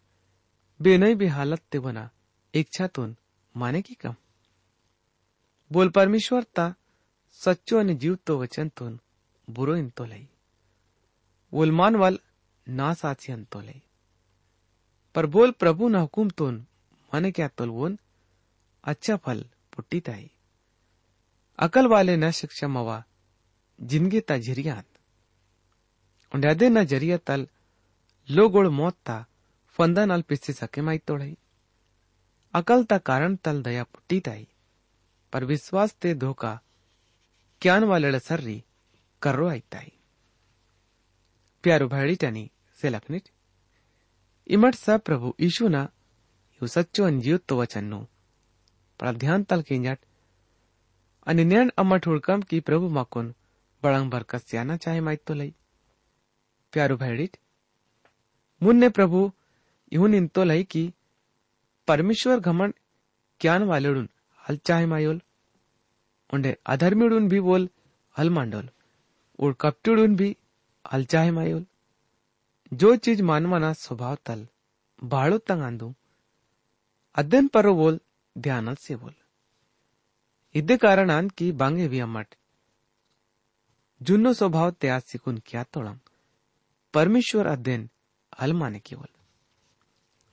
बेनई 0.81 1.15
भी 1.15 1.27
हालत 1.27 1.59
ते 1.71 1.79
बना 1.79 2.09
इच्छातून 2.53 3.17
माने 3.57 3.81
की 3.81 3.93
कम? 3.93 4.15
बोल 5.71 5.89
परमेश्वर 5.89 6.43
ता 6.43 6.75
सच्चो 7.31 7.79
आणि 7.79 7.95
जीवतो 7.95 8.41
वचनतून 8.41 8.99
बुरो 9.49 9.75
इंतो 9.75 10.05
लई। 10.05 10.27
बोल 11.51 11.71
मानवाल 11.71 12.19
ना 12.67 12.93
साची 12.93 13.31
अंतो 13.31 13.61
लई। 13.61 13.81
पर 15.15 15.25
बोल 15.25 15.51
प्रभु 15.51 15.89
न 15.89 15.95
हुकुम 15.95 16.29
तून, 16.29 16.59
माने 17.13 17.31
क्या 17.31 17.47
तोलवून? 17.47 17.99
अच्छा 18.83 19.15
फल 19.15 19.43
पुट्टीत 19.75 20.09
आहे 20.09 20.36
ಅಕಲ್ವಾಲೆನ 21.65 22.25
ಶಿಕ್ಷಮವ 22.39 22.89
ಜಿನ್ಗಿತ 23.91 24.31
मौत 24.69 24.87
ಉಂಡೆ 26.35 26.51
फंदा 29.79 30.03
नाल 30.09 30.21
पिछे 30.29 30.53
सके 30.59 30.81
माई 30.87 30.99
ಪಿಸ್ತಿ 31.07 31.35
अकल 32.53 32.79
ता 32.89 32.97
कारण 33.09 33.31
तल 33.45 33.57
दया 33.67 33.83
ದಯಾ 33.93 34.21
ताई 34.27 34.43
पर 35.33 35.41
विश्वास 35.51 35.91
ते 36.01 36.13
धोखा 36.23 36.53
क्यान 37.61 37.83
वाले 37.91 38.19
सर्री 38.27 38.57
करो 39.21 39.47
आई 39.53 39.61
ताई 39.73 39.89
प्यारो 41.63 41.87
भाड़ी 41.93 42.15
टनी, 42.23 42.45
से 42.79 42.89
लखनिट, 42.95 43.25
इमट 44.55 44.75
सा 44.75 44.97
प्रभु 45.07 45.33
ईशु 45.47 45.67
ना, 45.75 45.83
यु 46.61 46.67
सच्चो 46.75 47.01
अंजीव 47.05 47.37
तो 47.47 47.53
वचन्नो 47.61 48.01
पर 48.99 49.15
ध्यान 49.23 49.43
तल 49.49 49.61
के 49.69 49.79
जट 49.85 49.99
અને 51.27 51.69
अमर 51.77 51.99
ठुड़कम 51.99 52.41
की 52.41 52.59
प्रभु 52.59 52.87
પ્રભુ 52.89 53.33
बड़ंग 53.83 54.11
बरकत 54.11 54.35
ભરકસ 54.35 54.51
જાના 54.51 54.77
ચાહે 54.77 54.99
માઇત 54.99 55.21
તો 55.27 55.33
લઈ 55.33 55.53
प्यारो 56.73 56.97
मुन्न 58.61 58.79
ने 58.79 58.89
प्रभु 58.89 59.31
इहुन 59.91 60.27
तो 60.27 60.43
लई 60.43 60.63
की 60.63 60.93
परमेश्वर 61.87 62.39
घमंड 62.39 62.73
ज्ञान 63.41 63.63
वालेडून 63.63 64.09
हल 64.49 64.57
चाहे 64.57 64.85
मायोल। 64.85 65.21
उंडे 66.33 66.57
अधर्मीडून 66.65 67.27
भी 67.27 67.39
बोल 67.39 67.69
हल 68.17 68.29
मांडोल। 68.29 68.69
और 69.39 69.53
कपटीडून 69.53 70.15
भी 70.15 70.37
हल 70.93 71.05
चाहे 71.05 71.31
मायोल। 71.31 71.65
जो 72.73 72.95
चीज़ 72.95 73.23
मानवाना 73.23 73.73
स्वभाव 73.73 74.17
तल 74.25 74.47
भाड़ो 75.03 75.37
तंग 75.37 75.61
आंदू 75.61 75.95
अध्ययन 77.15 77.47
पर 77.47 77.69
बोल 77.69 77.99
ध्यान 78.37 78.75
से 78.75 78.95
बोल। 78.95 79.13
बांगे 81.53 81.87
भी 81.87 81.99
अम्मट। 81.99 82.35
जुन्नो 84.01 84.33
स्वभाव 84.33 84.71
त्याग 84.71 85.01
सिकून 85.01 85.41
क्या 85.45 85.63
तोड़म। 85.63 85.97
परमेश्वर 86.93 87.47
अध्ययन 87.47 87.89
हल 88.39 88.53
माने 88.53 88.79
केवल 88.79 89.07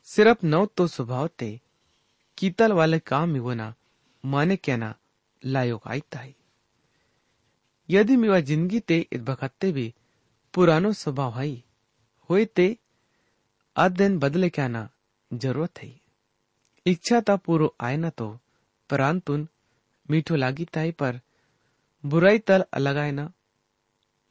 सिर्फ़ 0.08 0.44
नौ 0.46 0.64
तो 0.66 0.86
स्वभाव 0.86 1.28
ते 1.38 1.60
कीतल 2.38 2.72
वाले 2.72 2.98
काम 2.98 3.36
इवना 3.36 3.74
माने 4.24 4.56
क्या 4.56 4.76
ना 4.76 4.94
लायोग 5.42 5.80
आयता 5.86 6.18
है। 6.18 6.34
यदि 7.88 8.16
मेवा 8.16 8.40
ज़िंदगी 8.40 8.80
ते 8.80 8.98
इत 9.12 9.20
बखत्ते 9.20 9.72
भी 9.72 9.92
पुरानो 10.54 10.92
स्वभाव 10.92 11.38
है 11.40 11.48
होय 12.30 12.44
ते 12.44 12.76
अध्ययन 13.76 14.18
बदले 14.18 14.48
क्या 14.50 14.68
ना 14.68 14.88
ज़रूरत 15.30 15.78
है। 15.78 15.94
इच्छा 16.86 17.20
ता 17.20 17.36
पूरो 17.36 17.74
आय 17.80 17.96
ना 17.96 18.10
तो 18.10 18.38
परांतुन 18.90 19.48
मीठो 20.10 20.36
लागी 20.36 20.64
ताई, 20.64 20.92
पर 20.92 21.20
बुराई 22.04 22.38
तल 22.38 22.64
अलगाय 22.72 23.12
ना। 23.12 23.32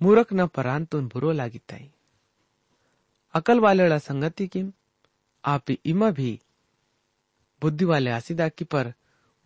मूरख 0.01 0.33
न 0.33 0.47
परांतुन 0.47 1.07
बुरो 1.07 1.31
लागी 1.31 1.59
ताई। 1.59 1.91
अकल 3.33 3.59
वाले 3.59 3.99
संगति 3.99 4.47
किम? 4.47 4.71
आप 5.43 5.71
इमा 5.85 6.09
भी 6.11 6.39
बुद्धि 7.61 7.85
वाले 7.85 8.09
आसिदा 8.09 8.49
की 8.49 8.65
पर 8.65 8.93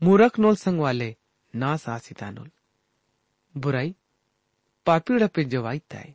मूरख 0.04 0.40
नोल 0.40 0.56
संग 0.56 0.80
वाले 0.80 1.16
नास 1.54 1.88
आसिदा 1.90 2.30
नोल। 2.32 2.50
बुराई 3.56 3.96
पापीड़ 4.86 5.28
पे 5.28 5.44
जवाई 5.44 5.80
ताई, 5.80 6.14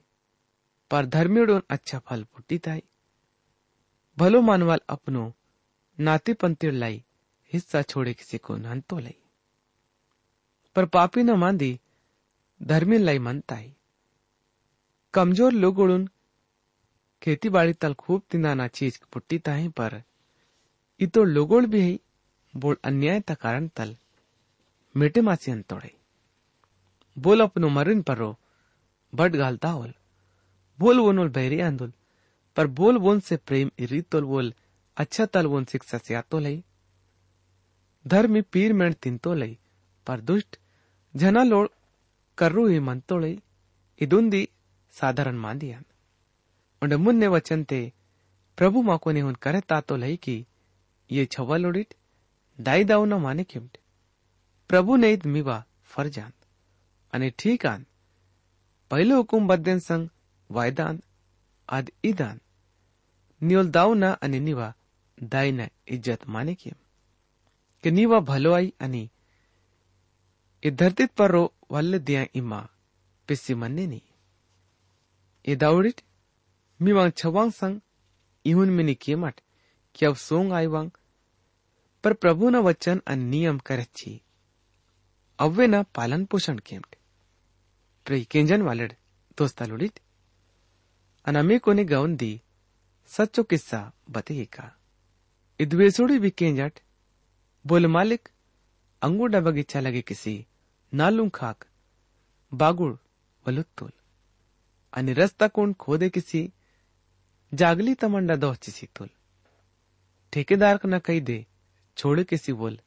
पर 0.91 1.07
धर्मीडोन 1.07 1.63
अच्छा 1.71 1.99
फल 1.99 2.25
पुट्टी 2.25 2.59
ताई। 2.59 2.83
भलो 4.19 4.41
मानवाल 4.41 4.81
अपनो 4.89 5.33
नाती 5.99 6.33
पंतिर 6.33 6.73
लाई, 6.73 7.05
हिस्सा 7.53 7.83
छोड़े 7.83 8.15
किसी 8.15 8.39
को 8.39 8.57
नंतो 8.57 8.99
लाई। 8.99 9.22
पर 10.77 10.85
पापी 10.87 11.23
न 11.23 11.31
मांदी, 11.37 11.79
धर्मी 12.61 12.99
लाई 12.99 13.19
मनताई। 13.19 13.73
कमज़ोर 15.15 15.53
लोगोड़ून 15.53 16.09
खेती 17.23 17.49
बाड़ी 17.49 17.73
तल 17.73 17.95
खूब 17.95 18.23
तिंदाना 18.31 18.67
चीज़ 18.69 18.99
पुट्टी 19.13 19.39
ताही, 19.39 19.69
पर 19.69 20.03
इतो 21.01 21.25
लोगोड़ 21.25 21.65
भी 21.67 21.81
है 21.81 21.99
बोल 22.55 22.77
अन्याय 22.85 23.21
ता 23.21 23.35
कारण 23.35 23.69
तल 23.77 23.97
मेटे 24.95 25.21
मासी 25.21 25.51
अंतोड़े 25.53 25.91
बोल 27.17 27.41
अपनो 27.41 27.69
मरिन 27.69 28.03
परो, 28.03 28.37
बट 29.13 29.33
गालता 29.33 29.69
होल। 29.69 29.93
बोल 30.79 31.01
वोनोल 31.01 31.29
बैरी 31.29 31.61
आंदोल, 31.61 31.93
पर 32.57 32.67
बोल 32.69 32.99
बोन 32.99 33.21
से 33.21 33.37
प्रेम 33.37 33.71
इरी 33.79 34.01
तोल 34.03 34.25
बोल 34.25 34.53
अच्छा 34.97 35.27
तल 35.27 35.47
वोन 35.47 35.65
शिक्षा 35.65 35.99
से 35.99 36.15
आतो 36.15 36.39
लई। 36.39 36.63
धर्मी 38.05 38.41
पीर 38.43 38.73
मेण 38.73 38.93
तिंतो 38.93 39.35
लई, 39.35 39.59
पर 40.07 40.21
दुष्ट 40.21 40.59
ಜನಲೋಳ್ 41.15 41.71
ಕರ್ರು 42.39 42.63
ಈ 42.75 42.79
ಮಂತೊಳಿ 42.89 43.33
ಇದುಂದಿ 44.01 44.43
ಸಾಧಾರಣ 44.95 45.37
ಮಾಂದಿಯಾನ್ 45.47 45.87
ಒಂಡ 46.83 46.95
ಮುನ್ನೆ 47.05 47.29
ವಚನ್ತೆ 47.35 47.81
ಪ್ರಭು 48.59 48.79
ಮಾಕೋನೆ 48.91 49.21
ಹುನ್ 49.27 49.39
ಕರೆ 49.47 49.61
ತಾತೋ 49.73 49.97
ಲೈಕಿ 50.05 50.37
ये 51.11 51.25
छवा 51.27 51.57
लोडिट 51.57 51.95
दाई 52.59 52.85
दाऊ 52.85 53.05
न 53.05 53.15
माने 53.21 53.45
किमट 53.45 53.77
प्रभु 54.71 54.97
ने 54.97 55.11
इत 55.13 55.25
मिवा 55.27 55.57
फरजान 55.87 56.33
अने 57.13 57.29
ठीक 57.39 57.67
आन 57.67 57.85
पहले 58.91 59.15
हुकुम 59.15 59.49
बद्देन 59.49 59.79
संग 59.81 60.09
वायदान 60.51 61.01
आद 61.69 61.91
इदान 62.05 62.41
नियोल 63.41 63.69
दाऊ 63.71 63.95
ना 63.95 64.11
अने 64.23 64.41
निवा 64.41 64.73
दाई 65.19 65.53
ना 65.53 65.67
इज़्ज़त 65.89 66.29
माने 66.29 66.55
किम 66.55 66.77
कि 67.85 67.91
निवा 67.91 68.21
भलो 68.31 68.53
आई 68.53 68.73
अने 68.81 69.03
ये 70.63 70.71
धरती 70.71 71.05
पर 71.19 71.31
रो 71.31 71.41
वल्ल 71.75 71.99
ಇದ್ದರ್ದಿತ್ 71.99 72.03
ಪರ್ರೋ 72.09 72.11
ವಲ್ಲದಿಯ 72.15 72.19
ಇಮ್ಮ 72.39 72.53
ಪಿಸ್ಸಿ 73.29 73.55
ಮನ್ನೆನಿ 73.61 73.99
ಇದಾವುಡಿಟ್ 75.53 76.03
ಮಿವಾಂಗ್ 76.81 77.15
ಛವಾಂಗ್ 77.23 77.55
ಸಂಗ್ 77.61 77.79
ಇಹುನ್ 78.45 78.75
ಮಿನಿ 78.79 78.95
ಕೇಮಟ್ 79.05 79.41
ಕ್ಯವ್ 79.95 80.17
ಸೋಂಗ್ 80.27 80.53
ಆಯ್ವಾಂಗ್ 80.59 80.95
पर 82.05 82.13
प्रभु 82.15 82.49
न 82.51 82.57
वचन 82.57 83.01
अन 83.07 83.19
नियम 83.33 83.59
करे 83.59 83.85
छी 83.97 84.13
अव्वे 85.39 85.67
न 85.67 85.83
पालन 85.97 86.25
पोषण 86.25 86.59
केमट। 86.59 86.97
प्रिय 88.07 88.25
केंजन 88.25 88.63
वालड, 88.63 88.93
दोस्ता 89.39 89.65
लुडित 89.67 90.01
अनामे 91.27 91.59
को 91.59 91.73
ने 91.73 91.85
गवन 91.85 92.17
दी, 92.17 92.33
सच्चो 93.11 93.43
किस्सा 93.43 93.81
बताइए 94.11 94.45
का 94.57 94.67
इद्वेसुड़ी 95.61 96.19
विकेंजट 96.19 96.81
बोल 97.65 97.87
मालिक 97.87 98.29
अंगूडा 99.03 99.41
बगीचा 99.41 99.81
लगे 99.81 100.03
किसी। 100.03 100.35
नालू 100.95 101.29
खाक, 101.29 101.65
बागुड़, 102.55 102.95
वलुत्तुल। 103.47 103.93
आणि 104.93 105.13
रस्ता 105.13 105.49
कोण 105.49 105.73
खोदे 105.73 106.09
किसी, 106.11 106.53
जागली 107.55 107.95
तमंडा 107.95 108.37
दोहची 108.37 108.73
सीतुल 108.73 109.09
ठेकेदार 110.33 110.81
न 110.87 110.99
कही 110.99 111.21
दे, 111.21 111.47
छोड़े 111.97 112.25
किसी 112.25 112.53
बोल। 112.53 112.79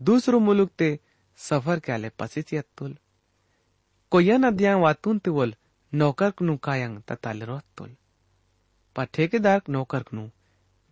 दूसरो 0.00 0.38
मुलुक 0.38 0.70
ते 0.78 0.88
सफ़र 1.36 1.78
क्याले 1.78 2.08
पसीची 2.08 2.56
अत्तुल 2.56 2.96
कोया 4.10 4.36
नदिया 4.36 4.76
वातून 4.76 5.18
ते 5.18 5.30
बोल, 5.30 5.54
नौकर 5.92 6.30
कनु 6.30 6.56
कायंग 6.56 7.02
तताले 7.02 7.44
रोत्तुल 7.44 7.96
पा 8.96 9.04
ठेकेदार 9.04 9.62
नौकर 9.68 10.02
कनु 10.02 10.28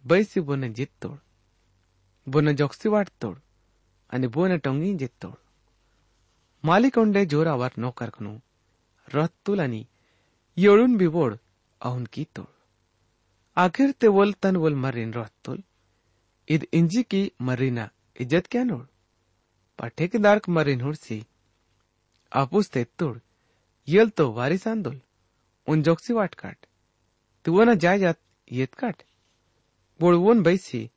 बैसी 0.04 0.40
बोने 0.40 0.68
जित 0.68 0.90
तोड। 1.02 1.18
बोने 2.28 2.54
जोक्सी 2.54 2.88
वाट 2.88 3.08
तोड 3.20 3.40
आणि 4.12 4.26
बोने 4.26 4.58
टोंगी 4.58 4.94
जित 4.94 5.12
तोड। 5.20 5.36
नौकर 7.78 8.10
कनु 8.10 8.38
रत्तुल 9.14 9.60
आणि 9.60 9.84
येळून 10.56 10.96
बिवोड 10.96 11.36
अहुन 11.80 12.04
की 12.12 12.24
तोड. 12.24 12.46
आखिर 13.56 13.90
ते 13.90 14.08
बोल 14.08 14.32
तन 14.32 14.56
बोल 14.56 14.74
मरीन 14.74 15.12
रत्तुल 15.14 15.60
इद 16.48 16.66
इंजी 16.72 17.02
की 17.02 17.30
मरीना 17.40 17.88
इज़्ज़त 18.20 18.46
क्या 18.46 18.64
नोड? 18.64 18.84
पा 19.78 19.88
ठेकेदार 19.88 20.40
मरीन 20.48 20.80
हुडसी. 20.80 21.22
आपूस 22.32 22.70
ते 22.70 22.84
तोड. 22.84 23.20
येल 23.88 24.08
तो 24.08 24.32
वारिस 24.32 24.66
आंदोल. 24.66 25.00
उन 25.66 25.82
जोक्सी 25.82 26.12
वाट 26.12 26.34
काट. 26.34 26.56
तुवना 27.44 27.74
जाय 27.74 27.98
जात 27.98 28.18
येत 28.50 28.74
काट. 28.74 29.02
बोळवून 30.00 30.42
बैसी. 30.42 30.90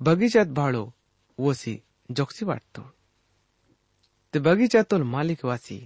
बगीचात 0.00 0.46
भाळो, 0.46 0.94
वसी 1.38 1.82
जोक्सी 2.16 2.44
वाटतो 2.44 2.82
ते 2.82 3.01
તે 4.34 4.40
બગીચા 4.40 4.82
તોલ 4.82 5.04
માલિક 5.04 5.40
વાસી 5.42 5.84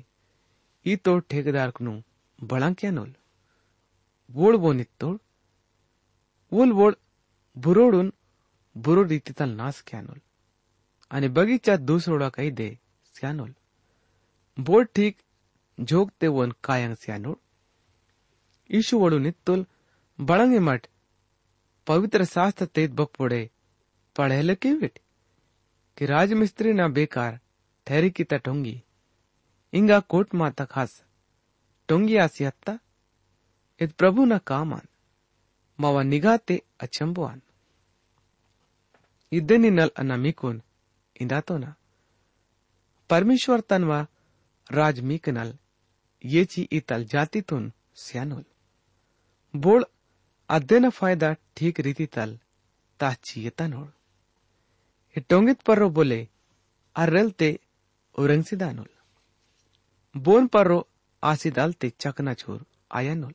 ઈ 0.86 0.96
તો 0.96 1.12
ઠેકેદારકનું 1.20 1.96
ಬಳಂಕ್ಯಾನೋಲ್ 2.38 3.14
ಓಳ್ಬೋನಿತ್ತೋಳ್ 4.30 5.18
ಓಲ್ 6.52 6.72
ಓಳ್ 6.76 6.96
ಬುರೋಡುನ್ 7.56 8.10
ಬುರೋಡ್ 8.76 9.12
ಇತ್ತಿತಲ್ 9.12 9.54
ನಾಸ್ 9.54 9.80
ಕ್ಯಾನೋಲ್ 9.82 10.22
અને 11.10 11.28
બગીચા 11.28 11.76
દૂસરોડા 11.88 12.30
કહી 12.30 12.50
દે 12.50 12.68
સ્યાનોલ 13.14 13.52
બોલ 14.58 14.84
ઠીક 14.88 15.16
જોગ 15.78 16.12
તે 16.18 16.26
વોન 16.28 16.52
કાયંગ 16.60 16.96
સ્યાનોળ 16.96 17.38
ઈશુ 18.70 19.00
વડું 19.02 19.22
નિત્તોલ 19.22 19.62
બળંગે 20.18 20.60
મઠ 20.60 20.86
પવિત્ર 21.86 22.22
શાસ્ત્ર 22.26 22.66
તેજ 22.68 22.88
બપોડે 22.92 23.42
પડેલે 24.16 24.54
કેવેટ 24.56 24.96
કે 25.98 26.04
રાજમિસ્ત્રીના 26.06 26.88
બેકાર 26.90 27.34
ठहरी 27.86 28.10
की 28.10 28.24
टोंगी। 28.24 28.82
इंगा 29.72 29.98
कोट 30.00 30.34
माता 30.34 30.64
खास। 30.64 31.02
टोंगी 31.88 32.16
आसी 32.16 32.44
इत 33.80 33.92
प्रभु 33.98 34.24
ना 34.24 34.38
कामान। 34.38 34.86
मावा 35.78 36.02
निगाते 36.02 36.62
अचंबुआन 36.80 37.40
इद्दे 39.32 39.56
निनल 39.58 39.90
अना 39.98 40.16
मिकुन 40.16 40.62
इंदातो 41.20 41.56
ना। 41.58 41.70
परमेश्वर 43.10 43.60
तनवा 43.60 44.00
राज 44.70 45.00
मीकनल। 45.00 45.52
येची 46.24 46.66
इतल 46.72 47.04
जातीतून 47.04 47.72
स्यानोल। 47.96 48.44
बोळ 49.54 49.82
अध्ययन 50.48 50.88
फ़ायदा 50.90 51.32
ठीक 51.56 51.80
रीतीतल 51.80 52.34
ताची 53.00 53.42
येतानोळ 53.44 53.86
हे 55.16 55.20
टोंगीत 55.30 55.62
पर्रो 55.66 55.88
बोले 55.88 56.20
अर्रल 56.96 57.30
ते 57.40 57.50
बोन 60.14 60.46
पर्रो 60.46 60.78
आसिदाल 61.22 61.72
ते 61.72 61.88
चकनाचूर 62.00 62.60
आयानोल। 62.90 63.32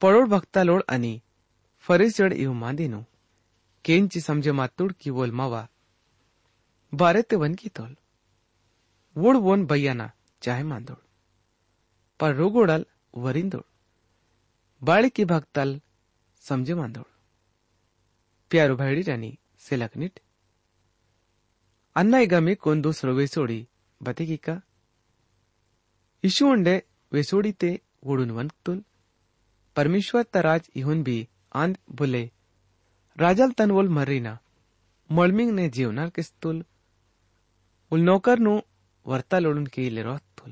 पळोड 0.00 0.28
भक्तालोळ 0.28 0.80
आणि 0.88 1.18
फरीसड 1.84 2.32
इव 2.32 2.52
मांदिनो, 2.52 3.00
केंची 3.84 4.20
समजे 4.20 4.52
मातुड 4.52 4.92
की 5.00 5.10
वोल 5.10 5.30
मावा 5.30 5.64
बारे 6.92 7.22
ते 7.22 7.36
वनकी 7.36 7.68
तोल। 7.68 7.92
वोड 9.16 9.36
वोन 9.36 9.64
बय्याना 9.64 10.06
चाहे 10.42 10.62
मांदोड, 10.62 11.00
पर 12.20 12.34
रोगोडल 12.34 12.82
वरिंदोड। 13.14 13.66
बाळकी 14.82 15.24
भक्ताल 15.24 15.78
समजे 16.40 16.74
मांदोड। 16.74 17.08
प्यारो 18.50 18.76
भाईडी 18.76 19.02
रानी 19.02 19.32
सेलकनीट 19.58 20.20
ಅನ್ನ 21.95 22.15
ಈಗ 22.25 22.35
ಕೊಂದು 22.65 22.91
ವೇಸೋಡಿ 23.19 23.59
ಬತೆಗಿಕ 24.01 24.47
ಇಶು 26.23 26.45
ಉಂಡೆ 26.53 26.75
ವೇಸೋಡಿತೆ 27.11 27.71
ಓಡುನ್ 28.11 28.35
ವಂತುಲ್ 28.37 28.81
परमेश्वर 29.75 30.23
ता 30.33 30.39
राज 30.41 30.63
इहुन 30.75 31.03
भी 31.03 31.17
आंद 31.55 31.75
बोले 31.97 32.21
राजल 33.17 33.51
तनवोल 33.51 33.87
मर्रीना 33.89 34.31
मळमिंग 35.09 35.51
ने 35.51 35.65
जीवनार 35.75 36.09
किस्तुल 36.15 36.57
उल 37.91 38.01
नौकर 38.01 38.39
नु 38.39 38.53
वर्ता 39.05 39.39
लोडून 39.39 39.65
केले 39.75 40.01
रोहतुल 40.03 40.51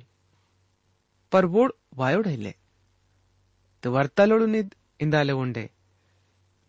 पर 1.32 1.46
वोड 1.54 1.72
वायोड 1.94 2.28
hele 2.28 2.54
तो 3.84 3.92
वर्ता 3.92 4.26
लोडून 4.26 4.56
इंदाले 5.00 5.34
उंडे 5.42 5.66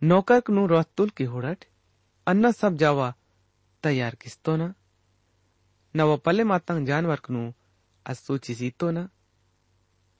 नौकर 0.02 0.40
नु 0.56 0.66
रोहतुल 0.68 1.10
की 1.16 1.24
हुडट 1.34 1.64
अन्न 2.26 2.50
सब 2.60 2.76
जावा 2.82 3.08
ತಯಾರ್ 3.83 4.17
ಕಿಸ್ತೋನ 4.17 4.63
ನವ 5.95 6.11
ಪಲ್ಲೆ 6.25 6.43
ಮಾತಂಗ್ 6.51 6.87
ಜಾನ್ವರ್ಕನು 6.89 7.43
ಅಸ್ 8.05 8.21
ಸೂಚಿಸಿತೋನ 8.25 8.99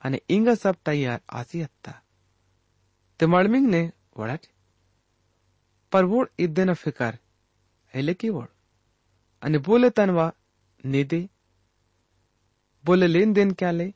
અને 0.02 0.18
ઇંગ 0.28 0.48
સબ 0.52 0.74
તૈયાર 0.86 1.20
આસી 1.38 1.62
હતા 1.64 1.94
તે 3.20 3.24
મળમિંગને 3.26 3.80
વળટ 4.16 4.44
પરવોળ 5.92 6.28
ઇદ્દેન 6.38 6.70
ફિકર 6.74 7.14
એટલે 7.94 8.14
કીવોળ 8.14 8.50
અને 9.42 9.58
બોલે 9.60 9.88
તનવા 9.90 10.30
નિદે 10.84 11.20
બોલે 12.84 13.06
લેન 13.08 13.30
દેન 13.32 13.50
ક્યાં 13.58 13.78
લે 13.80 13.86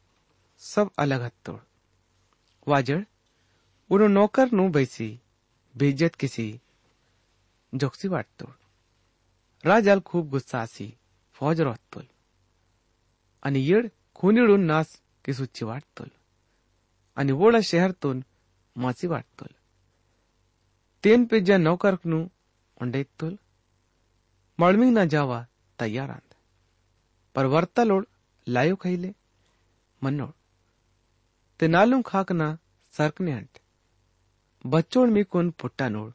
સબ 0.62 0.86
અલગ 0.96 1.22
હત્તોડ 1.24 1.62
વાજળ 2.66 3.04
ઉનો 3.90 4.06
નોકર 4.10 4.48
નું 4.52 4.72
ભૈસી 4.72 5.12
બેજત 5.74 6.14
કિસી 6.16 6.52
જોક્સી 7.72 8.10
વાટતોડ 8.10 8.58
राजाल 9.68 10.00
खूब 10.04 10.28
गुस्सासी 10.30 10.90
फौज 11.36 11.60
रोहतोल 11.60 12.04
आणि 13.42 13.60
येड 13.66 13.88
खुनिडून 14.14 14.64
नास 14.66 15.00
की 15.24 15.32
सुच्ची 15.34 15.64
वाटतोल 15.64 16.08
आणि 17.16 17.32
वोळा 17.32 17.58
शहरतून 17.62 18.20
माची 18.76 19.06
वाटतोल 19.06 19.52
तेन 21.04 21.24
पिज्जा 21.24 21.56
नौकरकनु 21.56 22.26
उंडैतोल। 22.80 23.34
मळमिंग 24.58 24.92
ना 24.94 25.04
जावा 25.04 25.42
तयारांत 25.80 26.34
पर 27.34 27.46
वर्तलोड 27.46 28.04
लायो 28.46 28.74
खैले 28.80 29.10
मन्नोड 30.02 30.32
ते 31.60 31.66
नालुं 31.66 32.00
खाकना 32.04 32.48
सरकने 32.94 33.32
अंट 33.32 33.58
बच्चोड 34.64 35.08
मीकून 35.08 35.50
पुट्टानोड 35.50 36.10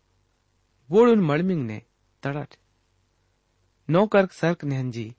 वोळून 0.90 1.20
मळमिंगने 1.20 1.80
तडाट 2.24 2.56
नौ 3.90 4.08
कर्क 4.08 4.32
सर्क 4.32 4.64
निहंजी 4.64 5.16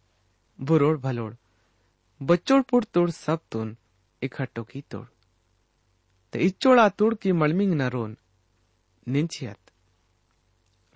भुरोड़ 0.61 0.98
भलोड़, 0.98 1.35
बच्चोड़ 2.22 2.62
पुड़ 2.62 2.85
तोड़ 2.85 3.11
सब 3.11 3.40
तुन, 3.53 3.77
इकट्ठो 4.22 4.64
की 4.64 4.81
तोड़। 4.81 5.07
तो 6.33 6.38
इच्चोड़ा 6.38 6.88
तुड़ 6.88 7.14
की 7.14 7.33
मलमिंग 7.33 7.72
न 7.72 7.83
रोन, 7.83 8.16
निंचियत। 9.09 9.59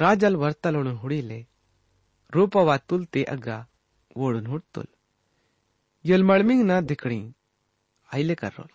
राजल 0.01 0.37
वर्तल 0.37 0.77
उण 0.77 0.89
रूप 0.89 1.47
रूपवा 2.35 2.77
तुल 2.77 3.05
ते 3.05 3.25
अग्गा, 3.25 3.67
वोड़न 4.17 4.47
हुड़ 4.47 4.63
तुल। 4.75 4.87
यल 6.05 6.25
मलमिंग 6.25 6.71
न 6.71 6.81
दिकड़ी 6.81 7.33
आईले 8.15 8.35
कर 8.35 8.49
रोल। 8.49 8.69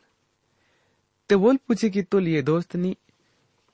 ते 1.30 1.36
बोल 1.36 1.58
पूछे 1.58 1.90
कि 1.90 2.04
तुल 2.04 2.28
ये 2.28 2.42
दोस्त 2.42 2.76
नी 2.76 2.98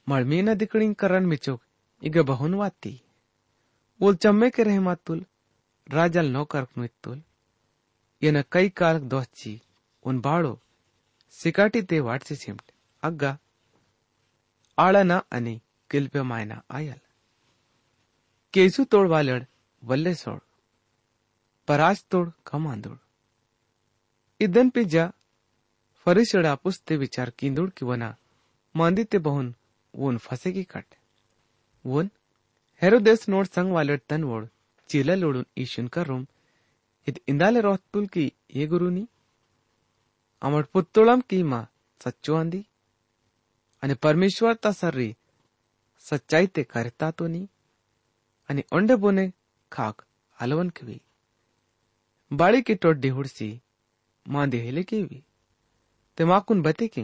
मलमिंग 0.10 0.50
न 0.50 0.56
दिकड़ी 0.56 0.94
करण 0.94 1.26
मिचोक 1.26 1.62
इग 2.04 2.18
बहुन 2.18 2.54
वाती। 2.54 3.02
बोल, 4.00 4.16
चम्मे 4.16 4.50
के 4.50 4.64
रहे 4.64 4.80
मातुल 4.80 5.26
राजल 5.90 6.26
नौकर 6.26 6.68
नुतुल 6.78 7.22
ये 8.24 8.32
न 8.32 8.44
कई 8.52 8.70
काल 8.70 9.00
दोस्ची 9.00 9.62
उन 10.04 10.20
बाड़ो, 10.22 10.60
सिकाटी 11.32 11.82
ते 11.82 12.00
वाटसे 12.00 12.36
सिमट 12.36 12.72
अग्गा 13.04 13.38
आळना 14.78 15.18
आणि 15.34 15.60
किल्प्य 15.92 16.24
मायना 16.24 16.62
आयल। 16.72 17.00
केसू 18.54 18.84
तोड 18.84 19.08
वालड, 19.08 19.46
वल्ले 19.84 20.14
सोड। 20.16 20.40
पराज 21.68 22.04
तोड 22.12 22.32
कमांदोड 22.48 22.98
इदन 24.40 24.70
पिज्जा 24.70 25.12
फरिशडा 26.06 26.56
पुस्ते 26.56 26.98
विचार 26.98 27.30
किंदोड 27.30 27.72
किंवा 27.72 28.16
मांदी 28.76 29.04
ते 29.04 29.18
बहुन, 29.18 29.56
वोन 29.94 30.18
फसे 30.18 30.52
की 30.52 30.64
कट। 30.64 30.86
वोन 31.86 32.10
हेरोदेस 32.82 33.28
नोड 33.30 33.46
संग 33.46 33.72
वालड 33.72 34.00
तनवोड 34.10 34.46
चिला 34.90 35.16
लोडून 35.16 35.46
ईशुन 35.58 35.88
करूम 35.88 36.26
इत 37.08 37.18
इंदाले 37.28 37.62
रोहतुल 37.62 38.06
की 38.06 38.32
ये 38.56 38.66
गुरुनी। 38.66 39.04
अमर 40.42 40.64
पुत्तोळम 40.74 41.20
की 41.30 41.44
मा 41.44 41.60
सच्चो 42.06 42.36
आंदी। 42.36 42.62
आणि 43.84 43.94
परमेश्वर 43.94 44.54
ता 44.64 44.72
सर्री 44.72 45.14
सच्चाई 46.00 46.48
ते 46.56 46.64
करता 46.64 47.12
तो 47.12 47.28
नी 47.28 47.44
आणि 48.50 48.62
ओंडे 48.72 48.96
बोने 48.96 49.28
खाक 49.72 49.96
हलवन 50.40 50.70
किवी। 50.70 50.98
बाळी 52.32 52.62
की 52.62 52.74
टोड्डी 52.74 53.10
हुडसी 53.10 53.50
मांदे 54.26 54.58
हेले 54.58 54.84
केवी। 54.84 55.20
ते 56.18 56.24
माकून 56.24 56.62
बते 56.62 56.88
की 56.88 57.04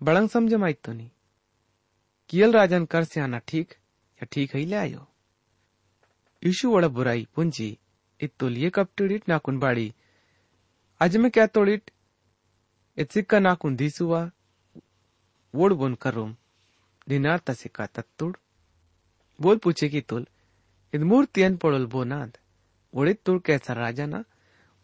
बळंग 0.00 0.28
समझे 0.28 0.56
माहित 0.56 0.84
तो 0.84 0.92
नी 0.92 1.08
आना 4.20 4.28
ठीक 4.32 4.54
या 4.54 4.58
ठीक 4.58 4.64
है, 4.64 4.70
ले 4.70 4.76
आयो। 4.76 5.08
यीशु 6.46 6.70
वड़ा 6.70 6.88
बुराई 6.88 7.28
पुंजी 7.34 7.78
इत्तुल 8.20 8.56
ये 8.56 8.70
कपटिड़ीट 8.70 9.28
नाकुन 9.28 9.58
बाड़ी। 9.58 9.94
आज 11.02 11.16
में 11.16 11.30
क्या 11.30 11.46
तोड़ीट? 11.46 11.90
इत 12.98 13.12
सिक्का 13.12 13.38
नाकुन 13.38 13.76
दीसुआ 13.76 14.30
वोड़ 15.54 15.72
बोन 15.72 15.94
करूम 15.94 16.36
दिनार 17.08 17.38
तसिका 17.38 17.86
तत्तुड़ 17.86 18.36
बोल 19.40 19.56
पूछे 19.56 19.88
की 19.88 20.00
तुल, 20.00 20.26
इद 20.94 21.02
मूर्तियन 21.02 21.56
पड़ोल 21.56 21.86
बोनाद 21.86 22.38
वड़ित 22.94 23.22
तुड़ 23.26 23.40
कैसा 23.40 23.72
राजा 23.72 24.06
ना? 24.06 24.24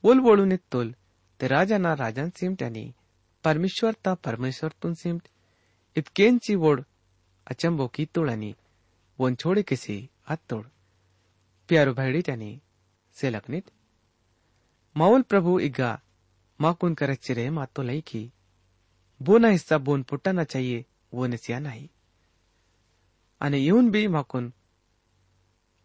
बोल 0.03 0.21
बोलून 0.21 0.53
इत 0.53 0.63
तुल, 0.71 0.95
ते 1.41 1.47
राजा 1.47 1.79
ना 1.79 1.95
राजान 1.95 2.31
सिमट 2.31 2.63
आणि 2.63 2.95
परमेश्वर 3.45 3.93
ता 3.93 4.15
परमेश्वर 4.15 4.73
तुन 4.83 4.95
सिमट। 4.95 5.29
इतकेंची 5.97 6.55
वोड? 6.55 6.85
अचंबो 7.47 7.89
की 7.89 8.07
तुळ 8.07 8.31
छोडे 9.21 9.63
किसी 9.63 10.09
अत्तोड 10.27 10.65
प्यारो 11.69 11.93
भाईडी 11.95 12.21
त्यानी 12.21 12.59
सेलकनीत 13.15 13.63
माउल 14.97 15.23
प्रभु 15.23 15.59
इग्गा 15.61 16.01
माकुन 16.61 16.95
करच्चिरे 16.95 17.51
मातो 17.51 17.83
लई 17.83 18.01
की 18.01 18.31
बोना 19.21 19.49
हिस्सा 19.49 19.79
बोन 19.79 20.03
पुट्टाना 20.03 20.45
चाहिए, 20.45 20.85
वो 21.13 21.27
नसिया 21.27 21.59
नाही। 21.59 21.89
आणि 23.41 23.65
येऊन 23.65 23.91
बी 23.91 24.07
माकून 24.07 24.53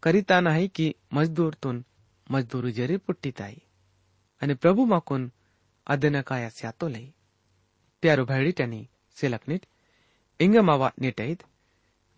करीता 0.02 0.40
नाही 0.40 0.68
की 0.68 0.92
मजदूरतून 1.12 1.84
मजदूर 2.30 2.70
जरी 2.70 2.96
पुट्टीत 2.96 3.40
आई 3.40 3.58
आणि 4.42 4.54
प्रभू 4.54 4.84
माकून 4.84 5.32
अदन 5.86 6.20
काय 6.20 6.50
स्यातो 6.50 6.88
लई। 6.88 7.10
प्यारो 8.02 8.24
भाईडी 8.24 8.52
त्यानी 8.56 8.86
सेलकनीट 9.16 9.66
इंग 10.38 10.56
मावा 10.56 10.90
नेटाईत। 10.98 11.42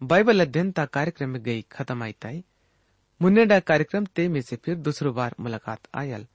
बाइबल 0.02 0.40
अध्ययन 0.40 0.70
ता 0.70 0.85
कार्यक्रम 0.85 1.28
में 1.28 1.42
गई, 1.42 1.62
खत्म 1.72 2.02
आई 2.02 2.12
ताई। 2.12 2.44
मुन्नेडा 3.22 3.59
कार्यक्रम 3.61 4.04
ते 4.04 4.28
में 4.28 4.40
से 4.42 4.57
फिर 4.57 4.74
दूसरो 4.76 5.12
बार 5.12 5.35
मुलाकात 5.40 5.78
आयल। 5.94 6.26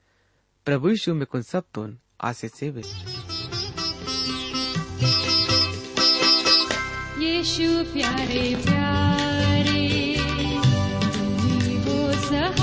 प्रभु 0.66 0.90
यीशु 0.90 1.14
में 1.14 1.26
कुन 1.26 1.42
सब 1.42 1.64
तोन 1.74 1.98
आसे 2.22 2.48
से 2.48 2.70
विश 2.70 2.94
यीशु 7.20 7.94
प्यारे 7.94 8.56
प्यारे 8.56 10.16
वो 11.86 12.08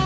हो 0.01 0.06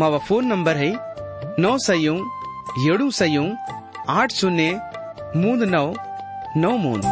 मावा 0.00 0.18
फोन 0.18 0.44
नंबर 0.46 0.76
है 0.76 0.90
नौ 1.58 1.72
सयू 1.86 2.16
ಏಳು 2.88 3.06
ಸಯೂ 3.10 3.44
ಆಟ್ 4.16 4.34
ಶೂನ್ಯ 4.34 4.66
ಮೂಂದ್ 5.36 5.64
ನೌ 5.74 5.86
ನೌ 6.56 6.72
ಮೂಂದ್ 6.78 7.06